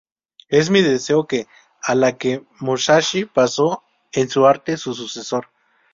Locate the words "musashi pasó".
2.59-3.83